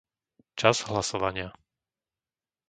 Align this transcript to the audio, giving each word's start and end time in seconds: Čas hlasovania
Čas 0.61 0.77
hlasovania 0.89 1.47